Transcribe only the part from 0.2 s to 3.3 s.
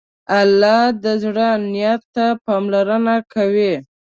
الله د زړه نیت ته پاملرنه